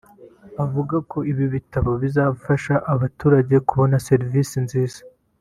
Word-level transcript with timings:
avuga 0.63 0.95
ko 1.11 1.17
ibi 1.31 1.45
bitabo 1.53 1.91
bizafasha 2.03 2.73
abaturage 2.93 3.55
kubona 3.67 3.95
serivisi 4.07 4.55
nziza 4.65 5.01